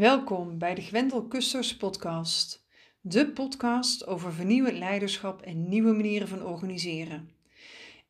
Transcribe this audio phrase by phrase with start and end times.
[0.00, 2.66] Welkom bij de Gwendel Kusters podcast.
[3.00, 7.30] De podcast over vernieuwend leiderschap en nieuwe manieren van organiseren.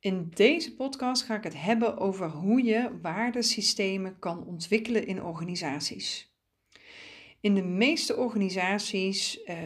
[0.01, 6.35] In deze podcast ga ik het hebben over hoe je waardesystemen kan ontwikkelen in organisaties.
[7.41, 9.57] In de meeste organisaties uh,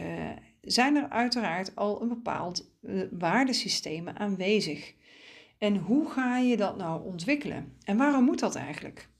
[0.61, 4.93] zijn er uiteraard al een bepaald uh, waardesystemen aanwezig.
[5.57, 7.73] En hoe ga je dat nou ontwikkelen?
[7.83, 9.13] En waarom moet dat eigenlijk?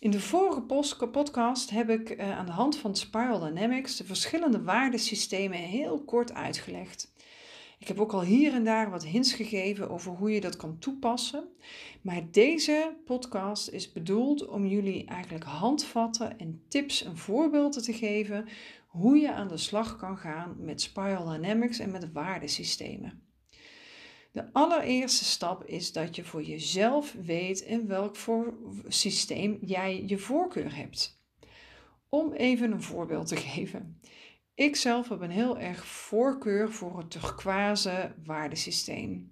[0.00, 0.62] In de vorige
[1.06, 6.32] podcast heb ik uh, aan de hand van Spiral Dynamics de verschillende waardesystemen heel kort
[6.32, 7.12] uitgelegd.
[7.78, 10.78] Ik heb ook al hier en daar wat hints gegeven over hoe je dat kan
[10.78, 11.48] toepassen.
[12.02, 18.48] Maar deze podcast is bedoeld om jullie eigenlijk handvatten en tips en voorbeelden te geven
[18.86, 23.29] hoe je aan de slag kan gaan met Spiral Dynamics en met waardesystemen.
[24.32, 28.54] De allereerste stap is dat je voor jezelf weet in welk voor
[28.88, 31.22] systeem jij je voorkeur hebt.
[32.08, 34.00] Om even een voorbeeld te geven.
[34.54, 39.30] Ik zelf heb een heel erg voorkeur voor het turquoise waardesysteem.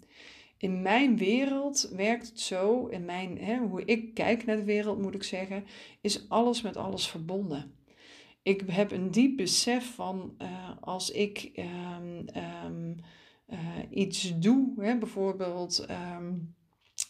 [0.56, 5.02] In mijn wereld werkt het zo, in mijn, hè, hoe ik kijk naar de wereld
[5.02, 5.64] moet ik zeggen,
[6.00, 7.74] is alles met alles verbonden.
[8.42, 12.26] Ik heb een diep besef van uh, als ik um,
[12.64, 12.96] um,
[13.48, 13.58] uh,
[13.90, 14.72] iets doe.
[14.76, 16.54] Hè, bijvoorbeeld um,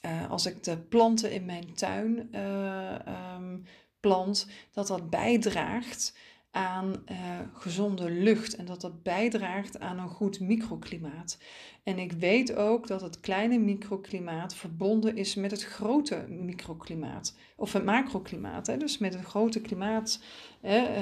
[0.04, 2.98] uh, als ik de planten in mijn tuin uh,
[3.36, 3.64] um,
[4.00, 6.16] plant, dat dat bijdraagt
[6.50, 7.04] aan
[7.52, 11.38] gezonde lucht en dat dat bijdraagt aan een goed microklimaat.
[11.82, 17.72] En ik weet ook dat het kleine microklimaat verbonden is met het grote microklimaat, of
[17.72, 20.22] het macroklimaat, hè, dus met het grote klimaat,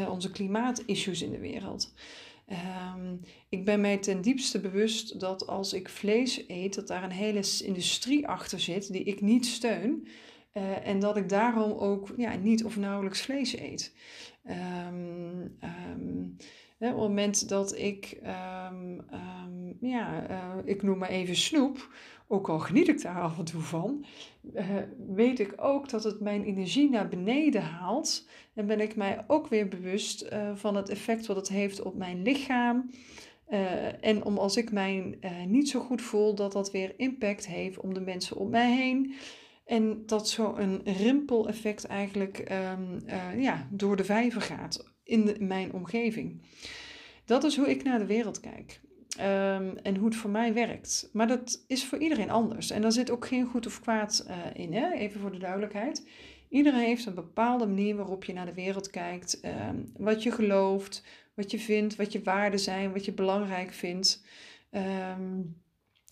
[0.09, 1.95] onze klimaatissues in de wereld.
[2.49, 7.11] Um, ik ben mij ten diepste bewust dat als ik vlees eet, dat daar een
[7.11, 10.09] hele industrie achter zit die ik niet steun.
[10.55, 13.97] Uh, en dat ik daarom ook ja, niet of nauwelijks vlees eet.
[14.45, 16.37] Um, um,
[16.79, 18.19] op het moment dat ik,
[19.81, 21.95] ja, uh, ik noem maar even snoep,
[22.29, 24.05] ook al geniet ik daar af en toe van,
[24.55, 24.65] uh,
[25.09, 28.29] weet ik ook dat het mijn energie naar beneden haalt.
[28.55, 31.95] En ben ik mij ook weer bewust uh, van het effect wat het heeft op
[31.95, 32.91] mijn lichaam.
[33.49, 37.81] Uh, en om als ik mij niet zo goed voel, dat dat weer impact heeft
[37.81, 39.15] om de mensen om mij heen.
[39.65, 46.43] En dat zo een rimpeleffect eigenlijk um, ja, door de vijver gaat in mijn omgeving.
[47.25, 48.81] Dat is hoe ik naar de wereld kijk.
[49.21, 51.11] Um, en hoe het voor mij werkt.
[51.13, 52.71] Maar dat is voor iedereen anders.
[52.71, 54.93] En daar zit ook geen goed of kwaad uh, in, hè?
[54.93, 56.07] even voor de duidelijkheid.
[56.49, 59.41] Iedereen heeft een bepaalde manier waarop je naar de wereld kijkt.
[59.45, 61.05] Um, wat je gelooft,
[61.35, 64.25] wat je vindt, wat je waarden zijn, wat je belangrijk vindt.
[64.71, 65.63] Um,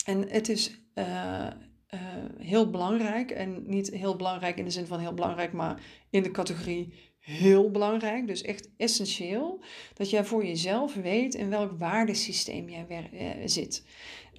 [0.05, 1.47] en het is uh,
[1.93, 1.99] uh,
[2.37, 3.31] heel belangrijk.
[3.31, 7.71] En niet heel belangrijk in de zin van heel belangrijk, maar in de categorie heel
[7.71, 9.63] belangrijk, dus echt essentieel,
[9.93, 13.85] dat jij voor jezelf weet in welk waardesysteem jij uh, zit.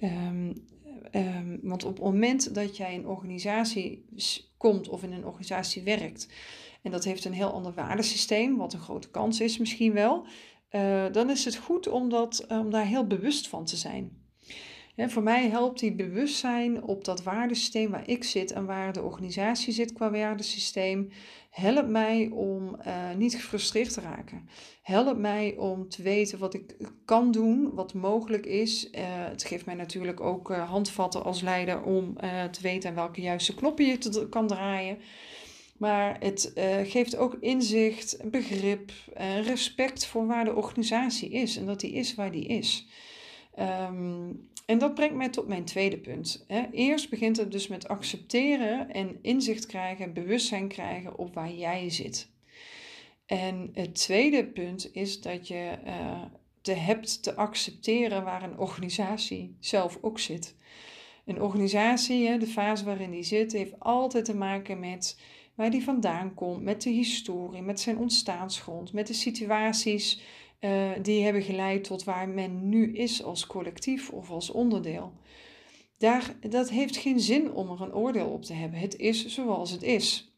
[0.03, 0.53] Um,
[1.11, 4.05] um, want op het moment dat jij in een organisatie
[4.57, 6.27] komt of in een organisatie werkt,
[6.81, 10.25] en dat heeft een heel ander waardesysteem, wat een grote kans is misschien wel,
[10.71, 14.25] uh, dan is het goed om, dat, om daar heel bewust van te zijn.
[15.05, 19.73] Voor mij helpt die bewustzijn op dat waardesysteem waar ik zit en waar de organisatie
[19.73, 21.09] zit qua waardesysteem,
[21.49, 24.49] helpt mij om uh, niet gefrustreerd te raken.
[24.81, 26.75] Helpt mij om te weten wat ik
[27.05, 28.85] kan doen, wat mogelijk is.
[28.85, 32.15] Uh, het geeft mij natuurlijk ook uh, handvatten als leider om
[32.51, 34.97] te weten welke juiste knoppen je te, kan draaien.
[35.77, 36.51] Maar het
[36.83, 38.91] geeft ook inzicht, begrip
[39.43, 42.87] respect voor waar de organisatie is en dat die is waar die is.
[43.59, 46.45] Um, en dat brengt mij tot mijn tweede punt.
[46.71, 52.29] Eerst begint het dus met accepteren en inzicht krijgen, bewustzijn krijgen op waar jij zit.
[53.25, 56.21] En het tweede punt is dat je uh,
[56.61, 60.55] te hebt te accepteren waar een organisatie zelf ook zit.
[61.25, 65.19] Een organisatie, de fase waarin die zit, heeft altijd te maken met
[65.55, 70.21] waar die vandaan komt, met de historie, met zijn ontstaansgrond, met de situaties
[70.59, 75.13] uh, die hebben geleid tot waar men nu is als collectief of als onderdeel.
[75.97, 78.79] Daar, dat heeft geen zin om er een oordeel op te hebben.
[78.79, 80.31] Het is zoals het is.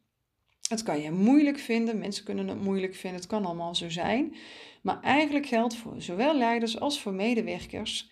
[0.67, 4.35] Het kan je moeilijk vinden, mensen kunnen het moeilijk vinden, het kan allemaal zo zijn.
[4.81, 8.11] Maar eigenlijk geldt voor zowel leiders als voor medewerkers: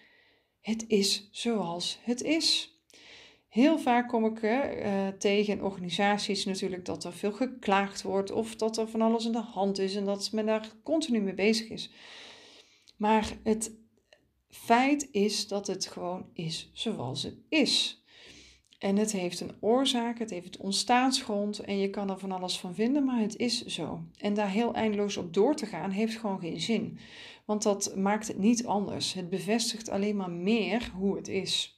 [0.61, 2.76] het is zoals het is.
[3.57, 8.77] Heel vaak kom ik uh, tegen organisaties natuurlijk dat er veel geklaagd wordt of dat
[8.77, 11.91] er van alles in de hand is en dat men daar continu mee bezig is.
[12.97, 13.75] Maar het
[14.49, 18.03] feit is dat het gewoon is zoals het is.
[18.79, 22.59] En het heeft een oorzaak, het heeft een ontstaansgrond en je kan er van alles
[22.59, 24.03] van vinden, maar het is zo.
[24.17, 26.97] En daar heel eindeloos op door te gaan heeft gewoon geen zin.
[27.45, 29.13] Want dat maakt het niet anders.
[29.13, 31.76] Het bevestigt alleen maar meer hoe het is.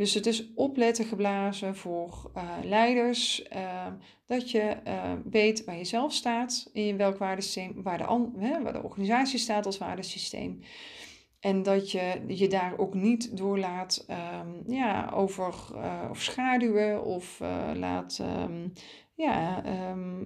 [0.00, 3.86] Dus het is opletten geblazen voor uh, leiders, uh,
[4.26, 8.72] dat je uh, weet waar je zelf staat, in welk waardesysteem, waar de, hè, waar
[8.72, 10.60] de organisatie staat als waardesysteem.
[11.40, 15.54] En dat je je daar ook niet door laat um, ja, over,
[16.10, 17.40] of schaduwen of
[17.74, 18.72] laat, um,
[19.14, 19.62] ja,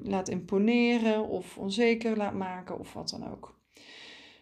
[0.02, 3.58] laat imponeren of onzeker laat maken of wat dan ook.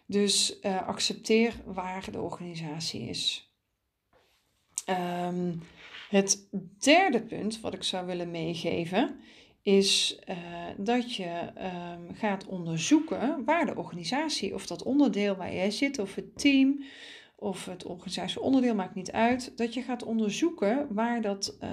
[0.05, 3.52] Dus accepteer waar de organisatie is.
[4.89, 5.61] Um,
[6.09, 6.47] het
[6.79, 9.19] derde punt wat ik zou willen meegeven
[9.61, 10.35] is uh,
[10.77, 16.15] dat je um, gaat onderzoeken waar de organisatie of dat onderdeel waar jij zit of
[16.15, 16.83] het team
[17.35, 21.69] of het organisatieonderdeel maakt niet uit, dat je gaat onderzoeken waar dat, uh,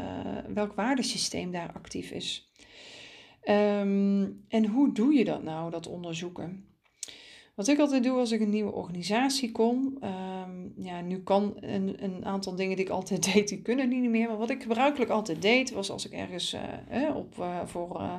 [0.54, 2.50] welk waardesysteem daar actief is.
[3.44, 6.69] Um, en hoe doe je dat nou, dat onderzoeken?
[7.60, 12.04] Wat ik altijd doe als ik een nieuwe organisatie kom, um, ja, nu kan een,
[12.04, 14.28] een, aantal dingen die ik altijd deed, die kunnen niet meer.
[14.28, 18.14] Maar wat ik gebruikelijk altijd deed, was als ik ergens uh, op, uh, voor uh,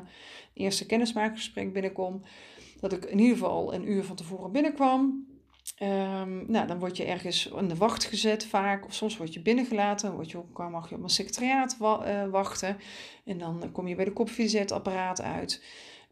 [0.54, 2.22] eerste kennismakingsgesprek binnenkom,
[2.80, 5.28] dat ik in ieder geval een uur van tevoren binnenkwam.
[5.84, 9.42] Um, nou, dan word je ergens in de wacht gezet vaak, of soms word je
[9.42, 12.78] binnengelaten, word je ook, mag je op een secretariaat wa wachten.
[13.26, 15.64] En dan kom je bij de koffiezetapparaat uit.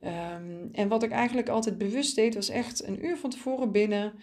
[0.03, 4.13] Um, en wat ik eigenlijk altijd bewust deed, was echt een uur van tevoren binnen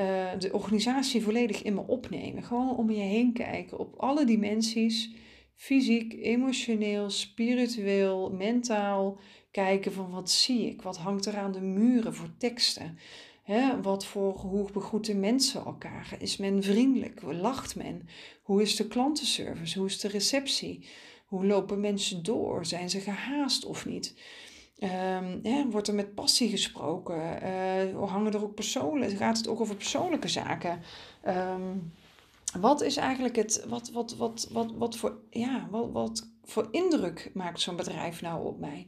[0.00, 2.42] uh, de organisatie volledig in me opnemen.
[2.42, 5.10] Gewoon om je heen kijken op alle dimensies.
[5.54, 9.18] Fysiek, emotioneel, spiritueel, mentaal.
[9.50, 10.82] Kijken van wat zie ik?
[10.82, 12.98] Wat hangt er aan de muren voor teksten?
[13.42, 16.16] He, wat voor, hoe begroeten mensen elkaar?
[16.18, 17.22] Is men vriendelijk?
[17.22, 18.08] Lacht men?
[18.42, 19.78] Hoe is de klantenservice?
[19.78, 20.86] Hoe is de receptie?
[21.26, 22.66] Hoe lopen mensen door?
[22.66, 24.14] Zijn ze gehaast of niet?
[24.82, 27.38] Um, wordt er met passie gesproken?
[27.94, 28.64] Uh, hangen er ook?
[29.16, 30.80] Gaat het ook over persoonlijke zaken?
[31.28, 31.92] Um,
[32.60, 37.30] wat is eigenlijk het, wat, wat, wat, wat, wat, voor, ja, wat, wat voor indruk
[37.34, 38.86] maakt zo'n bedrijf nou op mij?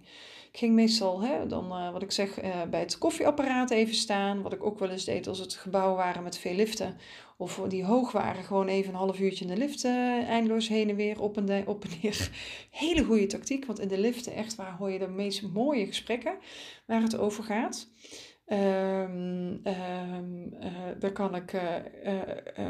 [0.53, 4.43] Ik ging meestal, hè, dan, uh, wat ik zeg, uh, bij het koffieapparaat even staan.
[4.43, 6.97] Wat ik ook wel eens deed als het gebouw waren met veel liften.
[7.43, 9.93] Of die hoog waren, gewoon even een half uurtje in de lift uh,
[10.29, 12.31] eindeloos heen en weer, op en, op neer.
[12.71, 16.39] Hele goede tactiek, want in de liften echt waar hoor je de meest mooie gesprekken
[16.87, 17.89] waar het over gaat.
[18.47, 20.55] Um, um,
[20.99, 21.61] daar kan ik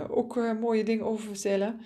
[0.08, 1.80] ook mooie dingen over vertellen.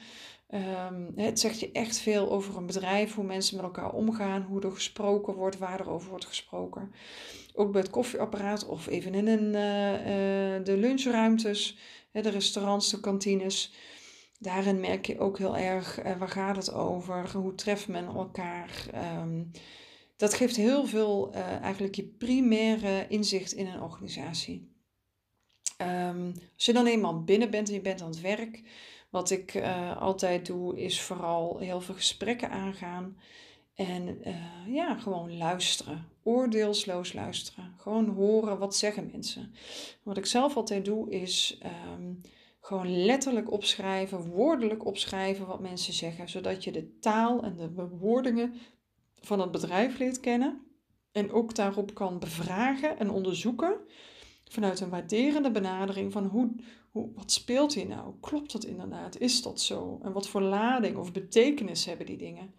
[0.51, 4.61] Um, het zegt je echt veel over een bedrijf, hoe mensen met elkaar omgaan, hoe
[4.61, 6.93] er gesproken wordt, waar er over wordt gesproken.
[7.55, 9.53] Ook bij het koffieapparaat of even in een,
[10.65, 11.79] de lunchruimtes,
[12.23, 13.75] de restaurants, de kantines.
[14.39, 18.87] Daarin merk je ook heel erg uh, waar gaat het over, hoe treft men elkaar.
[19.23, 19.51] Um,
[20.17, 21.33] dat geeft heel veel
[21.63, 24.75] eigenlijk je primaire inzicht in een organisatie.
[25.83, 28.63] Um, als je dan eenmaal binnen bent en je bent aan het werk,
[29.11, 33.19] wat ik uh, altijd doe, is vooral heel veel gesprekken aangaan.
[33.77, 36.09] En uh, ja, gewoon luisteren.
[36.23, 37.75] Oordeelsloos luisteren.
[37.77, 39.55] Gewoon horen wat zeggen mensen.
[40.03, 41.61] Wat ik zelf altijd doe, is
[41.97, 42.21] um,
[42.61, 46.29] gewoon letterlijk opschrijven, woordelijk opschrijven wat mensen zeggen.
[46.29, 48.55] Zodat je de taal en de bewoordingen
[49.21, 50.61] van het bedrijf leert kennen.
[51.13, 53.77] En ook daarop kan bevragen en onderzoeken
[54.45, 56.55] vanuit een waarderende benadering van hoe,
[56.91, 58.15] hoe, wat speelt hier nou?
[58.21, 59.19] Klopt dat inderdaad?
[59.19, 60.01] Is dat zo?
[60.03, 62.55] En wat voor lading of betekenis hebben die dingen?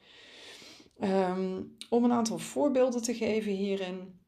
[0.99, 4.19] Um, om een aantal voorbeelden te geven hierin.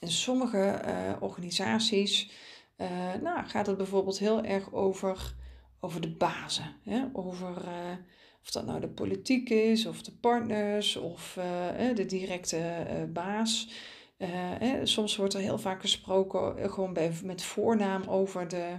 [0.00, 2.30] In sommige uh, organisaties
[2.76, 5.34] uh, nou, gaat het bijvoorbeeld heel erg over,
[5.80, 6.76] over de bazen.
[6.84, 7.04] Hè?
[7.12, 7.96] Over uh,
[8.42, 11.32] of dat nou de politiek is, of de partners, of
[11.94, 13.68] de directe baas.
[14.18, 18.78] Uh, soms wordt er heel vaak gesproken eh, gewoon met voornaam over de,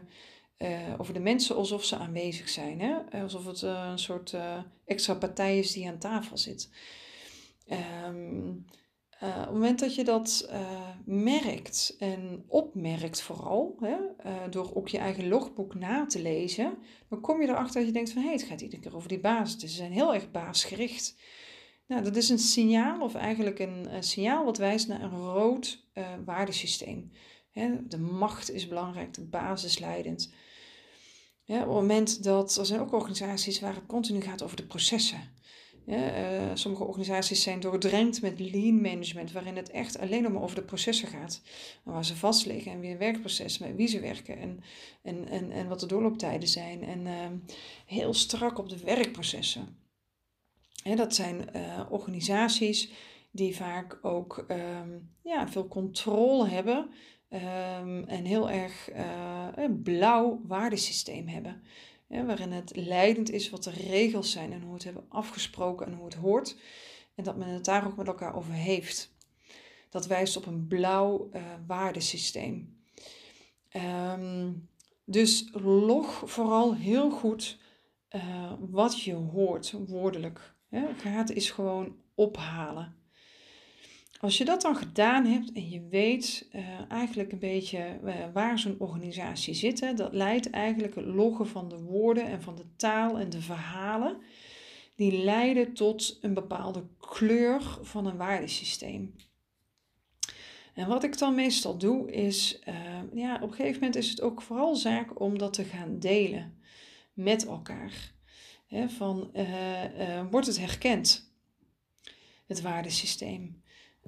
[0.98, 2.82] over de mensen alsof ze aanwezig zijn.
[2.82, 3.22] Hè?
[3.22, 4.36] Alsof het een soort
[4.86, 6.70] extra partij is die aan tafel zit.
[7.72, 8.66] Um,
[9.22, 10.50] op het moment dat je dat
[11.06, 13.96] merkt en opmerkt vooral, hè,
[14.50, 16.78] door ook je eigen logboek na te lezen,
[17.10, 19.10] dan kom je erachter dat je denkt van hé, hey, het gaat iedere keer over
[19.10, 19.62] die basis.
[19.62, 21.16] Ze zijn heel erg baasgericht.
[21.88, 25.88] Nou, dat is een signaal, of eigenlijk een, signaal wat wijst naar een rood
[26.26, 27.12] waardesysteem.
[27.88, 30.34] de macht is belangrijk, de basis leidend.
[31.46, 35.38] op het moment dat, er zijn ook organisaties waar het continu gaat over de processen.
[35.90, 40.62] Uh, sommige organisaties zijn doordrenkt met lean management, waarin het echt alleen maar over de
[40.62, 41.42] processen gaat.
[41.84, 44.64] Waar ze vast liggen en weer werkproces, met wie ze werken en,
[45.02, 46.84] en, en, en wat de doorlooptijden zijn.
[46.84, 47.14] En uh,
[47.86, 49.78] heel strak op de werkprocessen
[50.96, 51.50] dat zijn
[51.90, 52.92] organisaties
[53.32, 54.90] die vaak ook ehm,
[55.24, 56.90] ja, veel controle hebben
[57.30, 58.90] ehm, en heel erg
[59.56, 61.62] een blauw waardesysteem hebben.
[62.10, 66.06] Waarin het leidend is wat de regels zijn en hoe het hebben afgesproken en hoe
[66.06, 66.58] het hoort.
[67.16, 69.16] En dat men het daar ook met elkaar over heeft.
[69.90, 72.78] Dat wijst op een blauw uh, waardesysteem.
[73.70, 74.52] Ehm,
[75.06, 77.60] dus log vooral heel goed
[78.16, 80.56] uh, wat je hoort, woordelijk.
[80.72, 82.99] Ga het is gewoon ophalen.
[84.22, 88.60] Als je dat dan gedaan hebt en je weet uh, eigenlijk een beetje uh, waar
[88.60, 93.20] zo'n organisatie zit, dat leidt eigenlijk het loggen van de woorden en van de taal
[93.20, 94.18] en de verhalen,
[94.96, 99.16] die leiden tot een bepaalde kleur van een waardesysteem.
[100.74, 102.76] En wat ik dan meestal doe is, uh,
[103.14, 106.60] ja, op een gegeven moment is het ook vooral zaak om dat te gaan delen
[107.14, 108.12] met elkaar.
[108.88, 109.32] Van,
[110.32, 111.34] wordt het herkend,
[112.46, 113.59] het waardesysteem?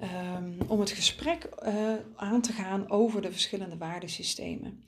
[0.02, 4.84] Um, om het gesprek uh, aan te gaan over de verschillende waardesystemen.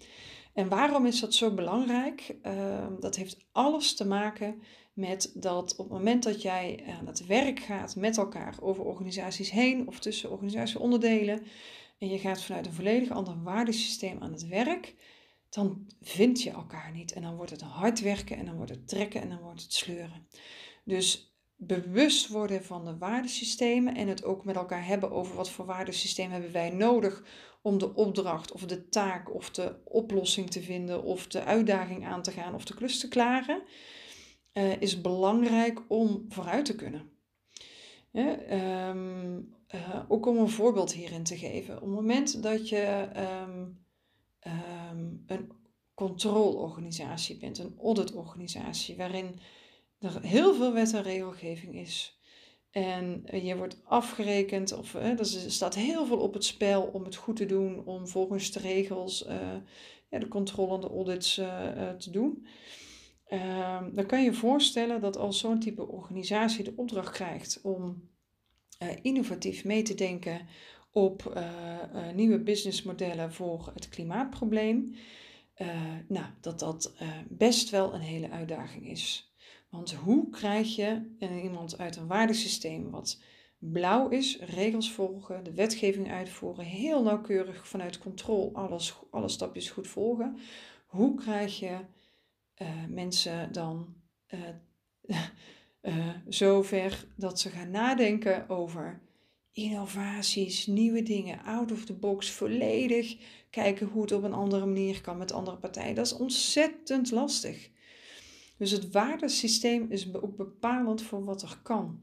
[0.53, 2.37] En waarom is dat zo belangrijk?
[2.43, 7.27] Uh, dat heeft alles te maken met dat op het moment dat jij aan het
[7.27, 11.43] werk gaat met elkaar over organisaties heen of tussen organisatieonderdelen
[11.99, 14.95] en je gaat vanuit een volledig ander waardesysteem aan het werk,
[15.51, 17.13] dan vind je elkaar niet.
[17.13, 19.73] En dan wordt het hard werken en dan wordt het trekken en dan wordt het
[19.73, 20.27] sleuren.
[20.85, 21.34] Dus
[21.67, 26.31] bewust worden van de waardesystemen en het ook met elkaar hebben over wat voor waardesysteem
[26.31, 27.25] hebben wij nodig
[27.63, 32.23] om de opdracht of de taak of de oplossing te vinden of de uitdaging aan
[32.23, 33.63] te gaan of de klus te klaren,
[34.53, 37.13] uh, is belangrijk om vooruit te kunnen.
[38.13, 41.75] Ehm, eh, ook om een voorbeeld hierin te geven.
[41.75, 43.85] Op het moment dat je um,
[44.41, 45.53] um, een
[45.95, 49.41] controleorganisatie bent, een auditorganisatie, waarin
[50.05, 52.19] er heel veel wet en regelgeving is.
[52.71, 57.37] En je wordt afgerekend, of er staat heel veel op het spel om het goed
[57.37, 59.37] te doen, om volgens de regels uh,
[60.11, 61.35] ja, de controle en de audits
[61.99, 62.47] te doen.
[63.27, 68.09] Ehm, dan kan je je voorstellen dat als zo'n type organisatie de opdracht krijgt om
[69.03, 70.47] innovatief mee te denken
[70.93, 71.45] op
[72.15, 74.95] nieuwe businessmodellen voor het klimaatprobleem,
[76.09, 76.95] nou, dat dat
[77.29, 79.34] best wel een hele uitdaging is.
[79.75, 83.21] Want hoe krijg je iemand uit een waardesysteem wat
[83.59, 89.89] blauw is, regels volgen, de wetgeving uitvoeren, heel nauwkeurig vanuit controle alles, alle stapjes goed
[89.89, 90.39] volgen.
[90.87, 91.79] Hoe krijg je
[92.63, 93.95] uh, mensen dan
[95.03, 95.19] uh,
[96.29, 99.01] zover dat ze gaan nadenken over
[99.53, 103.17] innovaties, nieuwe dingen, out of the box, volledig
[103.51, 105.95] kijken hoe het op een andere manier kan met andere partijen.
[105.95, 107.73] Dat is ontzettend lastig.
[108.57, 112.01] Dus het waardesysteem is ook bepalend voor wat er kan.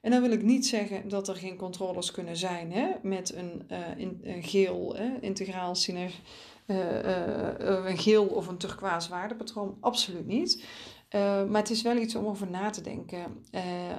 [0.00, 3.68] En dan wil ik niet zeggen dat er geen controles kunnen zijn hè, met een,
[3.96, 6.20] in, een geel, hè, integraal synerg,
[6.66, 9.76] uh, uh, een geel of een turquoise waardepatroon.
[9.80, 10.64] Absoluut niet.
[11.12, 13.44] Maar het is wel iets om over na te denken.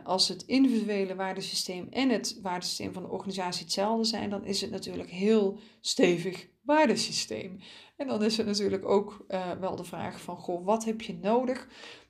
[0.04, 4.72] als het individuele waardesysteem en het waardesysteem van de organisatie hetzelfde zijn, dan is het
[4.72, 7.60] natuurlijk heel stevig waardesysteem.
[7.98, 11.18] En dan is het natuurlijk ook uh, wel de vraag van, goh, wat heb je
[11.22, 11.68] nodig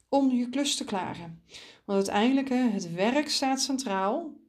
[0.10, 1.43] om je klus te klaren?
[1.86, 4.41] Want uiteindelijk, het werk staat centraal.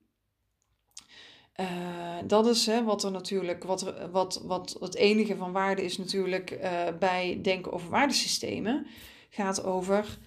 [2.26, 6.58] Dat is hè, wat er natuurlijk, wat, wat, wat het enige van waarde is natuurlijk
[6.99, 8.87] bij denken over waardesystemen,
[9.30, 10.18] gaat over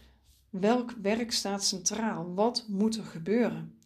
[0.50, 2.34] welk werk staat centraal?
[2.34, 3.80] Wat moet er gebeuren?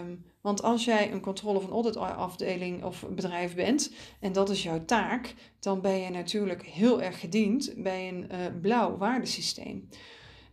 [0.00, 4.62] Um, want als jij een controle van audit afdeling of bedrijf bent en dat is
[4.62, 9.88] jouw taak, dan ben je natuurlijk heel erg gediend bij een uh, blauw waardesysteem.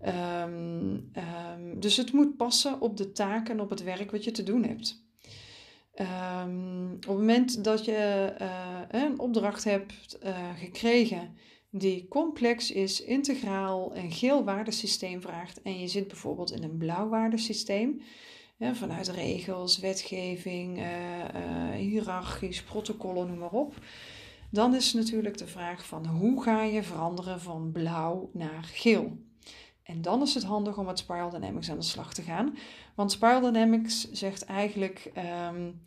[0.06, 4.32] Um, um, dus het moet passen op de taak en op het werk wat je
[4.32, 5.02] te doen hebt.
[5.96, 11.36] Op het moment dat je uh, een opdracht hebt uh, gekregen
[11.76, 17.10] die complex is, integraal, een geel waardesysteem vraagt en je zit bijvoorbeeld in een blauw
[17.10, 18.02] waardesysteem,
[18.60, 20.86] vanuit regels, wetgeving, uh,
[21.76, 23.76] hiërarchisch, protocollen, noem maar op.
[24.52, 29.18] Dan is natuurlijk de vraag van hoe ga je veranderen van blauw naar geel?
[29.84, 32.58] En dan is het handig om met Spiral Dynamics aan de slag te gaan.
[32.96, 35.12] Want Spiral Dynamics zegt eigenlijk
[35.50, 35.82] um,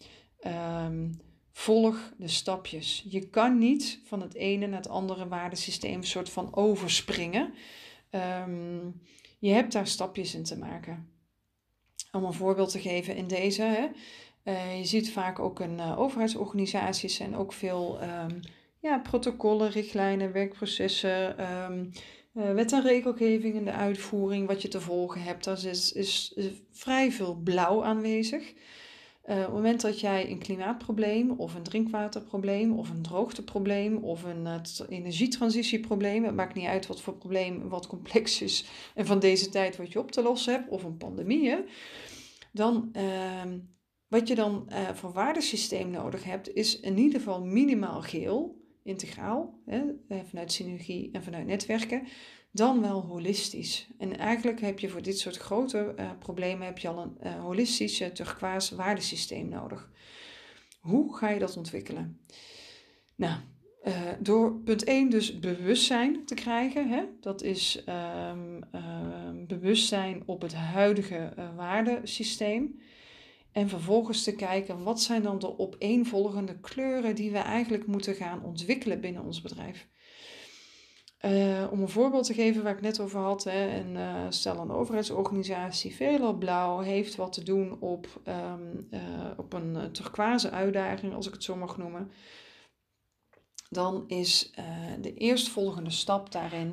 [0.52, 1.20] um,
[1.56, 3.06] volg de stapjes.
[3.08, 7.54] Je kan niet van het ene naar het andere waardesysteem soort van overspringen.
[8.10, 9.00] Um,
[9.38, 11.08] je hebt daar stapjes in te maken.
[12.12, 13.62] Om een voorbeeld te geven in deze.
[13.62, 13.86] Hè.
[14.44, 18.40] Uh, je ziet vaak ook in uh, overheidsorganisaties en ook veel um,
[18.80, 21.90] ja, protocollen, richtlijnen, werkprocessen, um,
[22.34, 26.32] uh, wet en regelgeving en de uitvoering, wat je te volgen hebt, daar is, is,
[26.34, 28.54] is vrij veel blauw aanwezig.
[29.26, 34.22] Uh, op het moment dat jij een klimaatprobleem of een drinkwaterprobleem of een droogteprobleem of
[34.22, 38.64] een uh, energietransitieprobleem, het maakt niet uit wat voor probleem wat complex is
[38.94, 41.54] en van deze tijd wat je op te lossen hebt, of een pandemie,
[42.52, 43.42] dan uh,
[44.08, 49.60] wat je dan uh, voor waardesysteem nodig hebt, is in ieder geval minimaal geel, integraal,
[49.64, 49.82] hè,
[50.24, 52.06] vanuit synergie en vanuit netwerken,
[52.56, 53.86] dan wel holistisch.
[53.98, 57.40] En eigenlijk heb je voor dit soort grote uh, problemen heb je al een uh,
[57.40, 59.90] holistische turquoise waardesysteem nodig.
[60.80, 62.20] Hoe ga je dat ontwikkelen?
[63.14, 63.40] Nou,
[63.84, 66.88] uh, door punt 1 dus bewustzijn te krijgen.
[66.88, 67.02] Hè?
[67.20, 72.80] Dat is um, um, bewustzijn op het huidige waardesysteem.
[73.52, 78.42] En vervolgens te kijken wat zijn dan de opeenvolgende kleuren die we eigenlijk moeten gaan
[78.44, 79.86] ontwikkelen binnen ons bedrijf.
[81.24, 84.58] Uh, om een voorbeeld te geven waar ik net over had, hè, een, uh, stel
[84.58, 89.00] een overheidsorganisatie, veelal blauw, heeft wat te doen op, um, uh,
[89.36, 92.10] op een turquoise uitdaging, als ik het zo mag noemen.
[93.70, 94.52] Dan is
[95.00, 96.72] de eerstvolgende stap daarin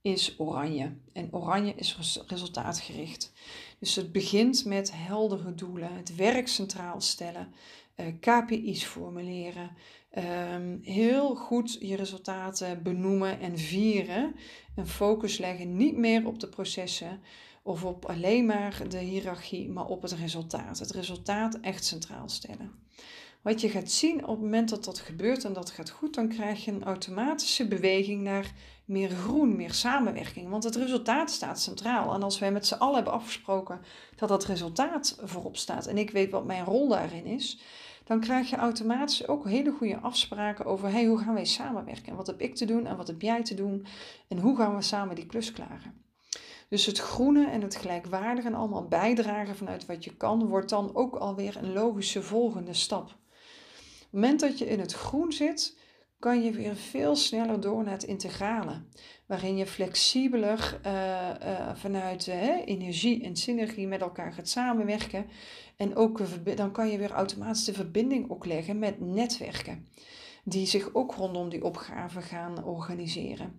[0.00, 0.96] is oranje.
[1.12, 3.32] En oranje is resultaatgericht.
[3.78, 7.52] Dus het begint met heldere doelen, het werk centraal stellen,
[8.20, 9.70] KPI's formuleren,
[10.18, 14.34] Um, heel goed je resultaten benoemen en vieren.
[14.74, 17.20] En focus leggen niet meer op de processen
[17.62, 20.78] of op alleen maar de hiërarchie, maar op het resultaat.
[20.78, 22.72] Het resultaat echt centraal stellen.
[23.42, 26.28] Wat je gaat zien op het moment dat dat gebeurt en dat gaat goed, dan
[26.28, 28.52] krijg je een automatische beweging naar
[28.84, 30.48] meer groen, meer samenwerking.
[30.48, 32.14] Want het resultaat staat centraal.
[32.14, 33.80] En als wij met z'n allen hebben afgesproken
[34.16, 37.60] dat dat resultaat voorop staat en ik weet wat mijn rol daarin is,
[38.08, 42.06] dan krijg je automatisch ook hele goede afspraken over hey, hoe gaan wij samenwerken?
[42.06, 43.86] En wat heb ik te doen en wat heb jij te doen?
[44.28, 46.04] En hoe gaan we samen die klus klaren?
[46.68, 50.94] Dus het groene en het gelijkwaardige en allemaal bijdragen vanuit wat je kan, wordt dan
[50.94, 53.04] ook alweer een logische volgende stap.
[53.04, 53.14] Op
[54.00, 55.78] het moment dat je in het groen zit,
[56.18, 58.82] kan je weer veel sneller door naar het integrale.
[59.28, 60.92] Waarin je flexibeler uh,
[61.42, 65.26] uh, vanuit uh, energie en synergie met elkaar gaat samenwerken.
[65.76, 66.20] En ook
[66.56, 69.88] dan kan je weer automatisch de verbinding ook leggen met netwerken.
[70.44, 73.46] Die zich ook rondom die opgave gaan organiseren.
[73.46, 73.54] En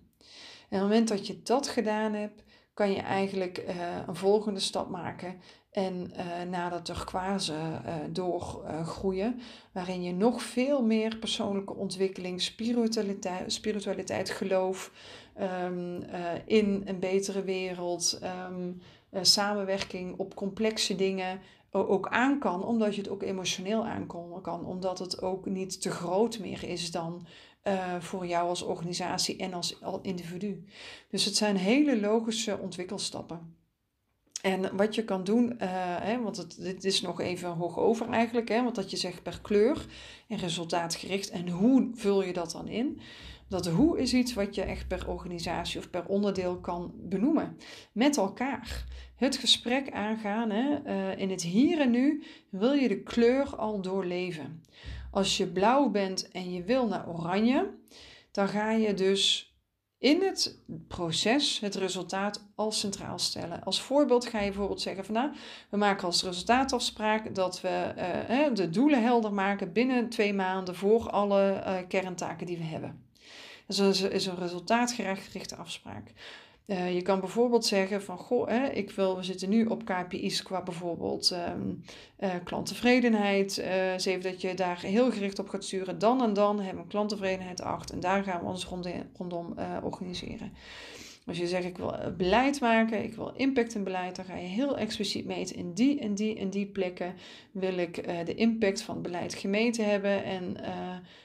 [0.68, 2.42] op het moment dat je dat gedaan hebt,
[2.74, 3.64] kan je eigenlijk
[4.06, 9.40] een volgende stap maken en uh, naar dat turquoise uh, doorgroeien,
[9.72, 14.92] waarin je nog veel meer persoonlijke ontwikkeling, spiritualiteit, spiritualiteit geloof
[15.40, 15.66] uh,
[16.44, 18.80] in een betere wereld, um,
[19.22, 24.98] samenwerking op complexe dingen ook aan kan, omdat je het ook emotioneel aankomen kan, omdat
[24.98, 27.26] het ook niet te groot meer is dan
[27.98, 30.64] voor jou als organisatie en als individu.
[31.10, 33.59] Dus het zijn hele logische ontwikkelstappen.
[34.42, 35.58] En wat je kan doen, uh,
[36.00, 39.22] hè, want het, dit is nog even hoog over eigenlijk, hè, want dat je zegt
[39.22, 39.86] per kleur
[40.28, 41.30] en resultaatgericht.
[41.30, 43.00] En hoe vul je dat dan in?
[43.48, 47.56] Dat hoe is iets wat je echt per organisatie of per onderdeel kan benoemen.
[47.92, 48.84] Met elkaar.
[49.16, 50.50] Het gesprek aangaan.
[50.50, 54.62] Hè, uh, in het hier en nu wil je de kleur al doorleven.
[55.10, 57.70] Als je blauw bent en je wil naar oranje,
[58.30, 59.49] dan ga je dus
[60.00, 60.58] in het
[60.88, 63.64] proces het resultaat als centraal stellen.
[63.64, 65.30] Als voorbeeld ga je bijvoorbeeld zeggen van nou,
[65.68, 67.94] we maken als resultaatafspraak dat we
[68.30, 73.04] uh, de doelen helder maken binnen twee maanden voor alle uh, kerntaken die we hebben.
[73.66, 73.78] Dat
[74.12, 76.12] is een resultaatgerichte afspraak.
[76.66, 80.42] Uh, je kan bijvoorbeeld zeggen van, goh, hè, ik wil, we zitten nu op KPI's
[80.42, 81.82] qua bijvoorbeeld um,
[82.20, 83.58] uh, klanttevredenheid.
[83.58, 85.98] Uh, dat je daar heel gericht op gaat sturen.
[85.98, 90.52] Dan en dan hebben we klanttevredenheid 8 en daar gaan we ons rondom, rondom organiseren.
[91.26, 94.46] Als je zegt ik wil beleid maken, ik wil impact in beleid, dan ga je
[94.46, 97.14] heel expliciet meten in die en die en die plekken
[97.52, 100.24] wil ik de impact van het beleid gemeten hebben.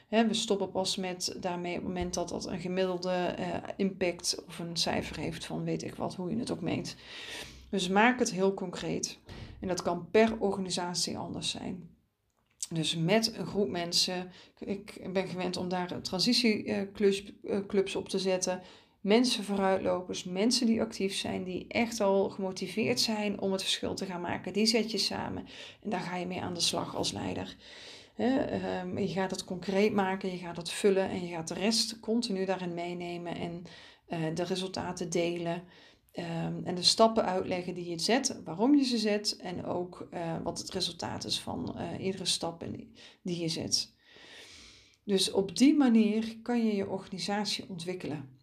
[0.10, 3.36] En we stoppen pas met daarmee op het moment dat dat een gemiddelde
[3.78, 6.96] impact of een cijfer heeft van weet ik wat, hoe je het ook meet.
[7.70, 9.20] Dus maak het heel concreet.
[9.60, 11.90] En dat kan per organisatie anders zijn.
[12.70, 18.62] Dus met een groep mensen, ik ben gewend om daar transitieclubs op te zetten.
[19.06, 24.06] Mensen vooruitlopers, mensen die actief zijn, die echt al gemotiveerd zijn om het verschil te
[24.06, 24.54] gaan maken.
[24.54, 25.46] Die zet je samen
[25.82, 27.56] en daar ga je mee aan de slag als leider.
[28.16, 32.00] Ehm, je gaat het concreet maken, je gaat het vullen en je gaat de rest
[32.00, 33.64] continu daarin meenemen en
[34.08, 35.64] uh, de resultaten delen.
[36.14, 40.36] Um, en de stappen uitleggen die je zet, waarom je ze zet en ook uh,
[40.44, 42.66] wat het resultaat is van uh, iedere stap
[43.22, 43.94] die je zet.
[45.04, 48.35] Dus op die manier kan je je organisatie ontwikkelen.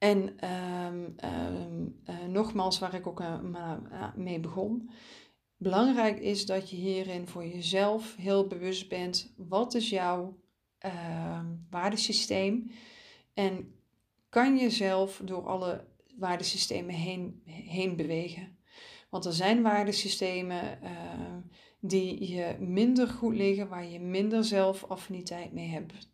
[0.00, 3.22] En ehm, ehm, eh, nogmaals, waar ik ook
[4.14, 4.90] mee begon.
[5.56, 9.34] Belangrijk is dat je hierin voor jezelf heel bewust bent.
[9.36, 10.38] Wat is jouw
[10.86, 12.70] uh, waardesysteem?
[13.34, 13.74] En
[14.28, 15.84] kan je zelf door alle
[16.18, 18.58] waardesystemen heen, heen bewegen?
[19.10, 20.78] Want er zijn waardesystemen
[21.80, 26.10] die je minder goed liggen, waar je minder zelfaffiniteit mee hebt.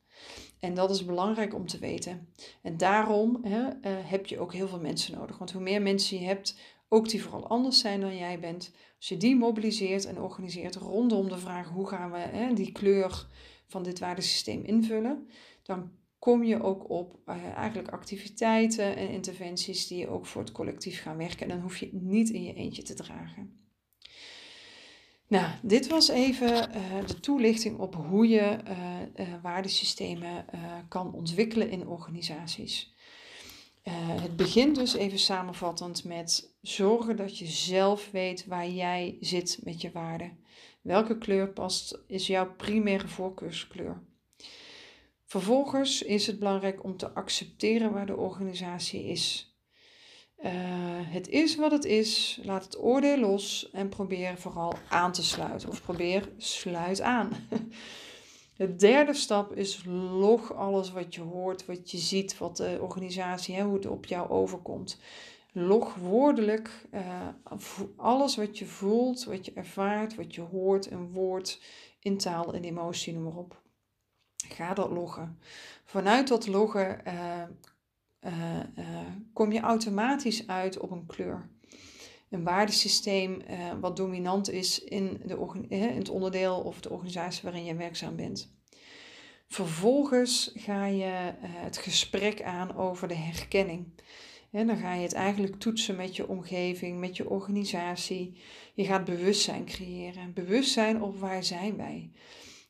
[0.61, 2.29] En dat is belangrijk om te weten.
[2.63, 5.39] En daarom hè, uh, heb je ook heel veel mensen nodig.
[5.39, 9.09] Want hoe meer mensen je hebt, ook die vooral anders zijn dan jij bent, als
[9.09, 13.27] je die mobiliseert en organiseert rondom de vraag hoe gaan we hè, die kleur
[13.67, 15.29] van dit waardesysteem invullen,
[15.63, 21.03] dan kom je ook op uh, eigenlijk activiteiten en interventies die ook voor het collectief
[21.03, 21.41] gaan werken.
[21.41, 23.66] En dan hoef je niet in je eentje te dragen.
[25.29, 28.59] Nou, dit was even uh, de toelichting op hoe je
[29.19, 30.45] uh, waardesystemen
[30.89, 32.95] kan ontwikkelen in organisaties.
[34.21, 39.81] het begint dus even samenvattend met zorgen dat je zelf weet waar jij zit met
[39.81, 40.39] je waarden.
[40.83, 44.03] Welke kleur past, is jouw primaire voorkeurskleur?
[45.25, 49.56] Vervolgens is het belangrijk om te accepteren waar de organisatie is.
[50.45, 50.51] Uh,
[51.05, 55.69] het is wat het is, laat het oordeel los en probeer vooral aan te sluiten.
[55.69, 57.31] Of probeer sluit aan.
[58.57, 63.55] De derde stap is log alles wat je hoort, wat je ziet, wat de organisatie,
[63.55, 64.99] hè, hoe het op jou overkomt.
[65.53, 67.29] Log woordelijk uh,
[67.97, 71.61] alles wat je voelt, wat je ervaart, wat je hoort, een woord
[72.01, 73.63] in taal en emotie, noem maar op.
[74.49, 75.39] Ga dat loggen.
[75.85, 77.43] Vanuit dat loggen uh,
[79.33, 81.49] kom je automatisch uit op een kleur.
[82.31, 83.43] Een waardesysteem
[83.81, 88.55] wat dominant is in, de, in het onderdeel of de organisatie waarin je werkzaam bent.
[89.49, 93.87] Vervolgens ga je het gesprek aan over de herkenning.
[94.51, 98.41] En dan ga je het eigenlijk toetsen met je omgeving, met je organisatie.
[98.75, 100.33] Je gaat bewustzijn creëren.
[100.33, 102.11] Bewustzijn op waar zijn wij?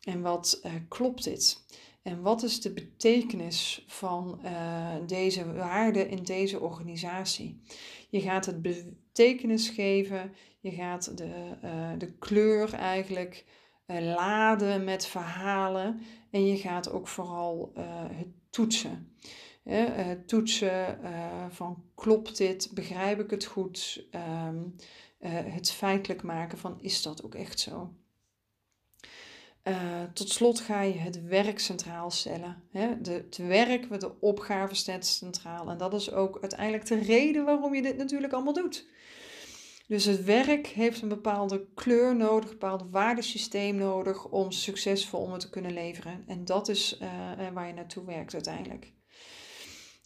[0.03, 1.65] En wat klopt dit?
[2.07, 7.61] En wat is de betekenis van uh, deze waarde in deze organisatie?
[8.09, 13.45] Je gaat het betekenis geven, je gaat de, uh, de kleur eigenlijk
[13.87, 17.73] laden met verhalen en je gaat ook vooral
[18.13, 19.17] het toetsen.
[19.65, 20.99] Uh, toetsen
[21.51, 24.07] van klopt dit, begrijp ik het goed,
[24.45, 24.77] um,
[25.53, 27.95] het feitelijk maken van is dat ook echt zo.
[29.69, 32.63] Uh, tot slot ga je het werk centraal stellen.
[32.71, 33.01] Hè?
[33.01, 35.71] De, het werk, de opgave staat centraal.
[35.71, 38.87] En dat is ook uiteindelijk de reden waarom je dit natuurlijk allemaal doet.
[39.89, 45.39] Dus het werk heeft een bepaalde kleur nodig, een bepaald waardesysteem nodig om succesvol om
[45.39, 46.25] te kunnen leveren.
[46.27, 47.09] En dat is uh,
[47.53, 48.93] waar je naartoe werkt uiteindelijk.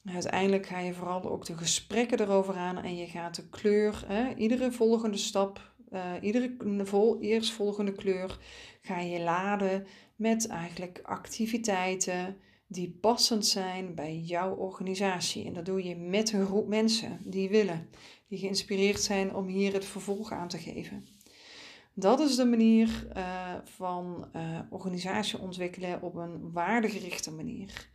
[0.05, 4.35] Uiteindelijk ga je vooral ook de gesprekken erover aan en je gaat de kleur, hè,
[4.35, 8.39] iedere volgende stap, uh, iedere vol, eerstvolgende kleur
[8.81, 15.47] ga je laden met eigenlijk activiteiten die passend zijn bij jouw organisatie.
[15.47, 17.89] En dat doe je met een groep mensen die willen,
[18.29, 21.07] die geïnspireerd zijn om hier het vervolg aan te geven.
[21.95, 27.89] Dat is de manier uh, van uh, organisatie ontwikkelen op een waardegerichte manier.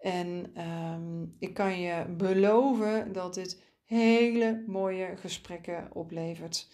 [0.00, 0.52] En
[0.92, 6.68] um, ik kan je beloven dat dit hele mooie gesprekken oplevert.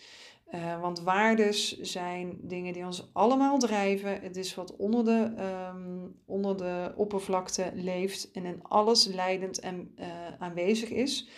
[0.55, 4.21] Uh, want waardes zijn dingen die ons allemaal drijven.
[4.21, 5.35] Het is wat onder de,
[5.75, 10.07] um, onder de oppervlakte leeft en in alles leidend en uh,
[10.39, 11.29] aanwezig is.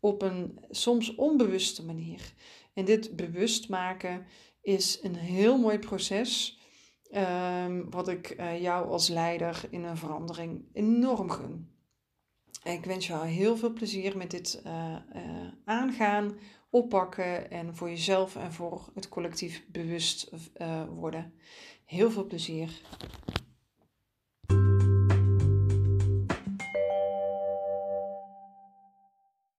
[0.00, 2.32] Op een soms onbewuste manier.
[2.74, 4.26] En dit bewust maken
[4.60, 6.58] is een heel mooi proces.
[7.12, 11.68] Um, wat ik uh, jou als leider in een verandering enorm gun.
[12.62, 14.62] ik wens jou heel veel plezier met dit
[15.64, 16.38] aangaan
[16.70, 21.34] oppakken en voor jezelf en voor het collectief bewust uh, worden.
[21.84, 22.80] Heel veel plezier.